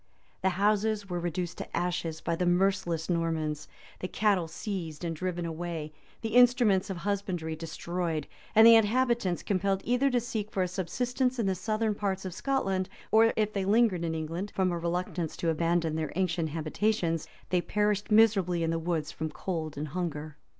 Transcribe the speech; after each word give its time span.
[*] 0.23 0.41
The 0.41 0.49
houses 0.57 1.11
were 1.11 1.19
reduced 1.19 1.59
to 1.59 1.77
ashes 1.77 2.21
by 2.21 2.35
the 2.35 2.47
merciless 2.47 3.07
Normans; 3.07 3.67
the 3.99 4.07
cattle 4.07 4.47
seized 4.47 5.05
and 5.05 5.15
driven 5.15 5.45
away; 5.45 5.93
the 6.21 6.29
instruments 6.33 6.89
of 6.89 6.97
husbandry 6.97 7.55
destroyed; 7.55 8.25
and 8.55 8.65
the 8.65 8.73
inhabitants 8.75 9.43
compelled 9.43 9.83
either 9.85 10.09
to 10.09 10.19
seek 10.19 10.49
for 10.49 10.63
a 10.63 10.67
subsistence 10.67 11.37
in 11.37 11.45
the 11.45 11.53
southern 11.53 11.93
parts 11.93 12.25
of 12.25 12.33
Scotland, 12.33 12.89
or 13.11 13.31
if 13.35 13.53
they 13.53 13.63
lingered 13.63 14.03
in 14.03 14.15
England, 14.15 14.51
from 14.55 14.71
a 14.71 14.79
reluctance 14.79 15.37
to 15.37 15.49
abandon 15.51 15.95
their 15.95 16.11
ancient 16.15 16.49
habitations, 16.49 17.27
they 17.51 17.61
perished 17.61 18.09
miserably 18.09 18.63
in 18.63 18.71
the 18.71 18.79
woods 18.79 19.11
from 19.11 19.29
cold 19.29 19.77
and 19.77 19.89
hunger. 19.89 20.35